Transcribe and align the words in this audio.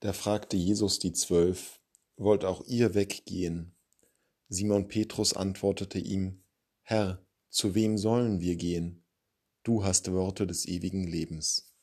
Da 0.00 0.12
fragte 0.12 0.56
Jesus 0.56 0.98
die 0.98 1.12
Zwölf, 1.12 1.80
wollt 2.16 2.44
auch 2.44 2.64
ihr 2.66 2.94
weggehen? 2.94 3.74
Simon 4.48 4.88
Petrus 4.88 5.32
antwortete 5.32 5.98
ihm, 5.98 6.44
Herr, 6.82 7.26
zu 7.48 7.74
wem 7.74 7.96
sollen 7.96 8.40
wir 8.40 8.56
gehen? 8.56 9.04
Du 9.62 9.84
hast 9.84 10.12
Worte 10.12 10.46
des 10.46 10.66
ewigen 10.66 11.04
Lebens. 11.04 11.74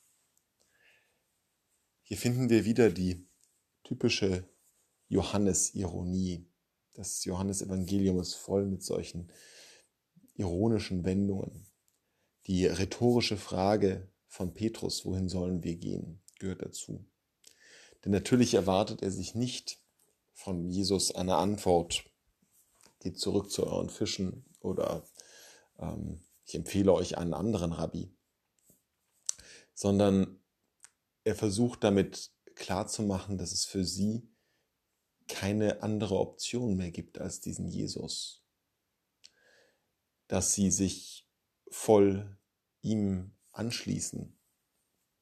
Hier 2.04 2.18
finden 2.18 2.50
wir 2.50 2.66
wieder 2.66 2.92
die 2.92 3.28
typische 3.84 4.48
Johannes-Ironie. 5.08 6.48
Das 6.94 7.26
Johannesevangelium 7.26 8.20
ist 8.20 8.36
voll 8.36 8.66
mit 8.66 8.84
solchen 8.84 9.32
ironischen 10.36 11.04
Wendungen. 11.04 11.66
Die 12.46 12.66
rhetorische 12.66 13.38
Frage 13.38 14.12
von 14.28 14.54
Petrus, 14.54 15.06
wohin 15.06 15.28
sollen 15.28 15.64
wir 15.64 15.76
gehen, 15.76 16.22
gehört 16.40 16.62
dazu. 16.62 17.06
Denn 18.04 18.12
natürlich 18.12 18.54
erwartet 18.54 19.02
er 19.02 19.12
sich 19.12 19.36
nicht 19.36 19.80
von 20.34 20.70
Jesus 20.70 21.14
eine 21.14 21.36
Antwort, 21.36 22.04
geht 23.00 23.20
zurück 23.20 23.52
zu 23.52 23.66
euren 23.66 23.90
Fischen 23.90 24.46
oder 24.60 25.06
ähm, 25.80 26.22
ich 26.46 26.56
empfehle 26.56 26.94
euch 26.94 27.18
einen 27.18 27.34
anderen 27.34 27.72
Rabbi, 27.72 28.14
sondern 29.74 30.40
er 31.24 31.36
versucht 31.36 31.84
damit 31.84 32.32
klarzumachen, 32.56 33.38
dass 33.38 33.52
es 33.52 33.66
für 33.66 33.86
sie 33.86 34.28
keine 35.28 35.82
andere 35.82 36.20
Option 36.20 36.76
mehr 36.76 36.92
gibt 36.92 37.18
als 37.18 37.40
diesen 37.40 37.68
Jesus. 37.68 38.44
Dass 40.28 40.54
sie 40.54 40.72
sich 40.72 41.28
voll 41.70 42.38
ihm 42.82 43.32
anschließen, 43.52 44.38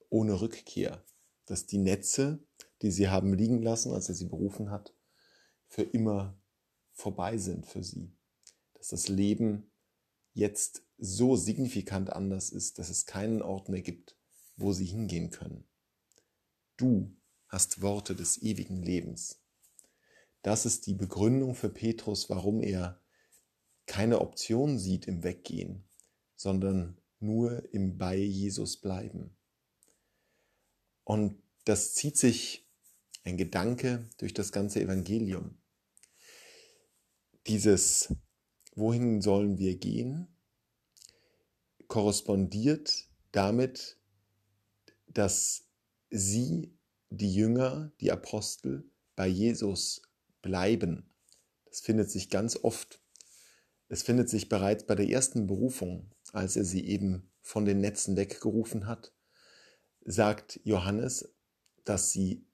ohne 0.09 0.41
Rückkehr. 0.41 1.05
Dass 1.45 1.65
die 1.65 1.77
Netze, 1.77 2.43
die 2.81 2.91
sie 2.91 3.09
haben 3.09 3.33
liegen 3.33 3.61
lassen, 3.61 3.93
als 3.93 4.09
er 4.09 4.15
sie 4.15 4.25
berufen 4.25 4.71
hat, 4.71 4.93
für 5.67 5.83
immer 5.83 6.39
vorbei 6.91 7.37
sind 7.37 7.65
für 7.65 7.83
sie. 7.83 8.11
Dass 8.73 8.89
das 8.89 9.07
Leben 9.07 9.71
jetzt 10.33 10.83
so 10.97 11.35
signifikant 11.35 12.11
anders 12.11 12.49
ist, 12.49 12.79
dass 12.79 12.89
es 12.89 13.05
keinen 13.05 13.41
Ort 13.41 13.69
mehr 13.69 13.81
gibt, 13.81 14.17
wo 14.55 14.73
sie 14.73 14.85
hingehen 14.85 15.29
können. 15.29 15.67
Du 16.77 17.15
hast 17.47 17.81
Worte 17.81 18.15
des 18.15 18.41
ewigen 18.41 18.81
Lebens. 18.81 19.41
Das 20.41 20.65
ist 20.65 20.87
die 20.87 20.95
Begründung 20.95 21.53
für 21.53 21.69
Petrus, 21.69 22.29
warum 22.29 22.61
er 22.61 22.99
keine 23.85 24.21
Option 24.21 24.79
sieht 24.79 25.07
im 25.07 25.23
Weggehen, 25.23 25.83
sondern 26.35 26.97
nur 27.19 27.71
im 27.73 27.97
bei 27.97 28.17
Jesus 28.17 28.77
bleiben. 28.77 29.35
Und 31.03 31.41
das 31.65 31.93
zieht 31.93 32.17
sich 32.17 32.70
ein 33.23 33.37
Gedanke 33.37 34.09
durch 34.17 34.33
das 34.33 34.51
ganze 34.51 34.81
Evangelium. 34.81 35.57
Dieses, 37.47 38.13
wohin 38.75 39.21
sollen 39.21 39.57
wir 39.57 39.77
gehen, 39.77 40.27
korrespondiert 41.87 43.09
damit, 43.31 43.97
dass 45.07 45.67
sie, 46.09 46.77
die 47.09 47.33
Jünger, 47.33 47.91
die 47.99 48.11
Apostel, 48.11 48.89
bei 49.15 49.27
Jesus 49.27 50.01
bleiben. 50.41 51.13
Das 51.65 51.81
findet 51.81 52.09
sich 52.09 52.29
ganz 52.29 52.55
oft. 52.55 53.01
Es 53.89 54.03
findet 54.03 54.29
sich 54.29 54.47
bereits 54.47 54.85
bei 54.85 54.95
der 54.95 55.09
ersten 55.09 55.47
Berufung, 55.47 56.09
als 56.31 56.55
er 56.55 56.63
sie 56.63 56.85
eben 56.85 57.29
von 57.41 57.65
den 57.65 57.81
Netzen 57.81 58.15
weggerufen 58.15 58.87
hat, 58.87 59.13
sagt 60.05 60.61
Johannes, 60.63 61.33
dass 61.83 62.11
sie 62.11 62.45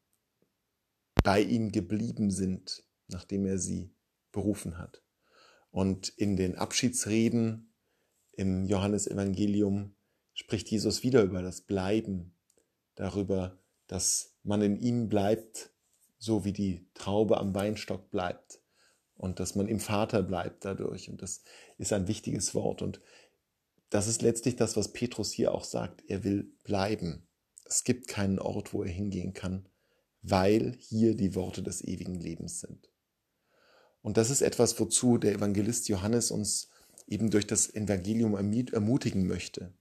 bei 1.23 1.41
ihm 1.41 1.71
geblieben 1.71 2.31
sind, 2.31 2.83
nachdem 3.07 3.45
er 3.45 3.57
sie 3.57 3.93
berufen 4.31 4.77
hat. 4.77 5.01
Und 5.71 6.09
in 6.09 6.35
den 6.35 6.55
Abschiedsreden 6.55 7.73
im 8.33 8.65
Johannesevangelium 8.65 9.95
spricht 10.33 10.69
Jesus 10.69 11.03
wieder 11.03 11.23
über 11.23 11.41
das 11.41 11.61
Bleiben, 11.61 12.35
darüber, 12.95 13.59
dass 13.87 14.35
man 14.43 14.61
in 14.61 14.77
ihm 14.77 15.09
bleibt, 15.09 15.71
so 16.19 16.45
wie 16.45 16.53
die 16.53 16.87
Traube 16.93 17.37
am 17.37 17.53
Weinstock 17.53 18.09
bleibt 18.09 18.61
und 19.15 19.39
dass 19.39 19.55
man 19.55 19.67
im 19.67 19.79
Vater 19.79 20.23
bleibt 20.23 20.65
dadurch. 20.65 21.09
Und 21.09 21.21
das 21.21 21.43
ist 21.77 21.93
ein 21.93 22.07
wichtiges 22.07 22.53
Wort. 22.55 22.81
Und 22.81 23.01
das 23.89 24.07
ist 24.07 24.21
letztlich 24.21 24.55
das, 24.55 24.75
was 24.77 24.93
Petrus 24.93 25.31
hier 25.31 25.53
auch 25.53 25.63
sagt. 25.63 26.03
Er 26.07 26.23
will 26.23 26.51
bleiben. 26.63 27.27
Es 27.65 27.83
gibt 27.83 28.07
keinen 28.07 28.39
Ort, 28.39 28.73
wo 28.73 28.83
er 28.83 28.91
hingehen 28.91 29.33
kann, 29.33 29.67
weil 30.21 30.75
hier 30.79 31.15
die 31.15 31.35
Worte 31.35 31.63
des 31.63 31.83
ewigen 31.83 32.15
Lebens 32.15 32.59
sind. 32.59 32.89
Und 34.01 34.17
das 34.17 34.29
ist 34.29 34.41
etwas, 34.41 34.79
wozu 34.79 35.17
der 35.17 35.33
Evangelist 35.33 35.89
Johannes 35.89 36.31
uns 36.31 36.69
eben 37.07 37.29
durch 37.29 37.47
das 37.47 37.73
Evangelium 37.73 38.35
ermutigen 38.35 39.27
möchte, 39.27 39.73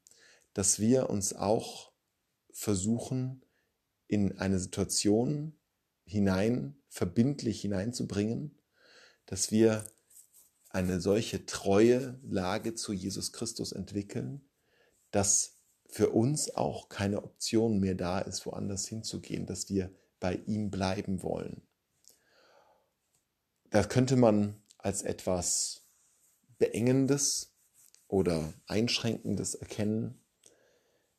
dass 0.55 0.79
wir 0.79 1.11
uns 1.11 1.35
auch 1.35 1.93
versuchen, 2.53 3.43
in 4.09 4.39
eine 4.39 4.59
Situation 4.59 5.59
hinein, 6.05 6.77
verbindlich 6.89 7.61
hineinzubringen, 7.61 8.57
dass 9.27 9.51
wir 9.51 9.85
eine 10.69 11.01
solche 11.01 11.47
treue 11.47 12.21
Lage 12.23 12.75
zu 12.75 12.93
Jesus 12.93 13.33
Christus 13.33 13.73
entwickeln, 13.73 14.49
dass 15.11 15.59
für 15.89 16.11
uns 16.11 16.55
auch 16.55 16.89
keine 16.89 17.23
Option 17.23 17.79
mehr 17.81 17.95
da 17.95 18.21
ist, 18.21 18.47
woanders 18.47 18.87
hinzugehen, 18.87 19.47
dass 19.47 19.69
wir 19.71 19.95
bei 20.21 20.35
ihm 20.47 20.71
bleiben 20.71 21.23
wollen. 21.23 21.63
Das 23.71 23.89
könnte 23.89 24.17
man 24.17 24.63
als 24.79 25.03
etwas 25.03 25.87
Beengendes 26.59 27.55
oder 28.09 28.55
Einschränkendes 28.67 29.55
erkennen, 29.55 30.25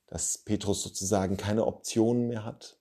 dass 0.08 0.38
Petrus 0.38 0.84
sozusagen 0.84 1.38
keine 1.38 1.66
Optionen 1.66 2.28
mehr 2.28 2.46
hat. 2.46 2.80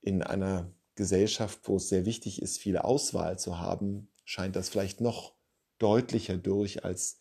In 0.00 0.22
einer 0.22 0.72
Gesellschaft, 0.96 1.60
wo 1.64 1.76
es 1.76 1.88
sehr 1.88 2.04
wichtig 2.04 2.42
ist, 2.42 2.58
viele 2.58 2.84
Auswahl 2.84 3.38
zu 3.38 3.58
haben, 3.58 4.08
scheint 4.24 4.56
das 4.56 4.68
vielleicht 4.68 5.00
noch 5.00 5.34
deutlicher 5.78 6.36
durch 6.36 6.84
als 6.84 7.20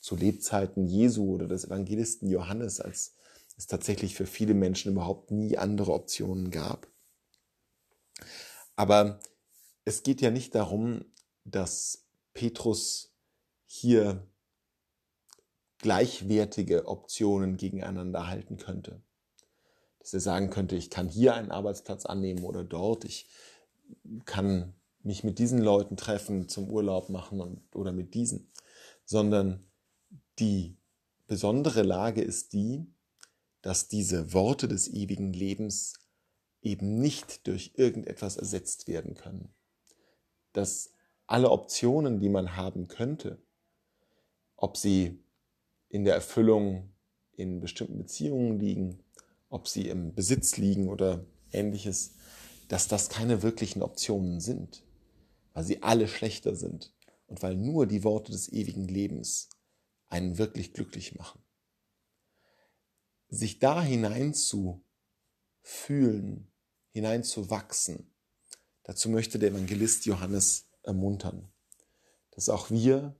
zu 0.00 0.16
Lebzeiten 0.16 0.86
Jesu 0.86 1.34
oder 1.34 1.48
des 1.48 1.64
Evangelisten 1.64 2.28
Johannes, 2.28 2.80
als 2.80 3.16
es 3.56 3.66
tatsächlich 3.66 4.14
für 4.14 4.26
viele 4.26 4.54
Menschen 4.54 4.92
überhaupt 4.92 5.30
nie 5.30 5.56
andere 5.56 5.92
Optionen 5.92 6.50
gab. 6.50 6.86
Aber 8.76 9.20
es 9.84 10.02
geht 10.02 10.20
ja 10.20 10.30
nicht 10.30 10.54
darum, 10.54 11.04
dass 11.44 12.04
Petrus 12.32 13.12
hier 13.66 14.26
gleichwertige 15.78 16.88
Optionen 16.88 17.56
gegeneinander 17.56 18.26
halten 18.26 18.56
könnte. 18.56 19.02
Dass 19.98 20.14
er 20.14 20.20
sagen 20.20 20.50
könnte, 20.50 20.76
ich 20.76 20.90
kann 20.90 21.08
hier 21.08 21.34
einen 21.34 21.50
Arbeitsplatz 21.50 22.06
annehmen 22.06 22.44
oder 22.44 22.64
dort, 22.64 23.04
ich 23.04 23.28
kann 24.24 24.74
mich 25.02 25.24
mit 25.24 25.38
diesen 25.38 25.60
Leuten 25.60 25.96
treffen, 25.96 26.48
zum 26.48 26.70
Urlaub 26.70 27.10
machen 27.10 27.40
und, 27.40 27.76
oder 27.76 27.92
mit 27.92 28.14
diesen, 28.14 28.50
sondern 29.04 29.66
die 30.38 30.76
besondere 31.26 31.82
Lage 31.82 32.22
ist 32.22 32.52
die, 32.54 32.86
dass 33.60 33.88
diese 33.88 34.32
Worte 34.32 34.68
des 34.68 34.88
ewigen 34.88 35.32
Lebens 35.32 35.94
eben 36.64 36.98
nicht 37.00 37.46
durch 37.46 37.72
irgendetwas 37.76 38.36
ersetzt 38.36 38.88
werden 38.88 39.14
können. 39.14 39.54
Dass 40.52 40.92
alle 41.26 41.50
Optionen, 41.50 42.20
die 42.20 42.28
man 42.28 42.56
haben 42.56 42.88
könnte, 42.88 43.42
ob 44.56 44.76
sie 44.76 45.22
in 45.88 46.04
der 46.04 46.14
Erfüllung 46.14 46.90
in 47.32 47.60
bestimmten 47.60 47.98
Beziehungen 47.98 48.58
liegen, 48.58 49.02
ob 49.48 49.68
sie 49.68 49.88
im 49.88 50.14
Besitz 50.14 50.56
liegen 50.56 50.88
oder 50.88 51.24
ähnliches, 51.52 52.14
dass 52.68 52.88
das 52.88 53.08
keine 53.08 53.42
wirklichen 53.42 53.82
Optionen 53.82 54.40
sind, 54.40 54.84
weil 55.52 55.64
sie 55.64 55.82
alle 55.82 56.08
schlechter 56.08 56.54
sind 56.54 56.92
und 57.26 57.42
weil 57.42 57.56
nur 57.56 57.86
die 57.86 58.04
Worte 58.04 58.32
des 58.32 58.52
ewigen 58.52 58.88
Lebens 58.88 59.48
einen 60.08 60.38
wirklich 60.38 60.72
glücklich 60.72 61.14
machen. 61.14 61.42
Sich 63.28 63.58
da 63.58 63.82
hinein 63.82 64.34
zu 64.34 64.84
fühlen, 65.62 66.50
hinein 66.94 67.24
zu 67.24 67.50
wachsen, 67.50 68.10
dazu 68.84 69.10
möchte 69.10 69.38
der 69.38 69.50
Evangelist 69.50 70.06
Johannes 70.06 70.70
ermuntern, 70.82 71.52
dass 72.30 72.48
auch 72.48 72.70
wir 72.70 73.14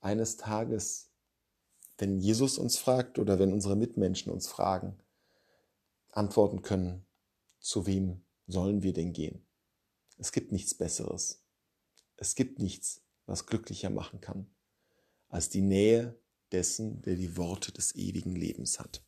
eines 0.00 0.38
Tages 0.38 1.10
wenn 1.98 2.18
Jesus 2.18 2.58
uns 2.58 2.76
fragt 2.76 3.18
oder 3.18 3.38
wenn 3.38 3.52
unsere 3.52 3.76
Mitmenschen 3.76 4.30
uns 4.30 4.46
fragen, 4.46 4.98
antworten 6.10 6.62
können, 6.62 7.06
zu 7.58 7.86
wem 7.86 8.24
sollen 8.46 8.82
wir 8.82 8.92
denn 8.92 9.12
gehen? 9.12 9.46
Es 10.18 10.32
gibt 10.32 10.52
nichts 10.52 10.74
Besseres. 10.74 11.42
Es 12.16 12.34
gibt 12.34 12.58
nichts, 12.58 13.02
was 13.26 13.46
glücklicher 13.46 13.90
machen 13.90 14.20
kann, 14.20 14.50
als 15.28 15.48
die 15.48 15.62
Nähe 15.62 16.18
dessen, 16.52 17.02
der 17.02 17.16
die 17.16 17.36
Worte 17.36 17.72
des 17.72 17.94
ewigen 17.94 18.34
Lebens 18.34 18.78
hat. 18.78 19.05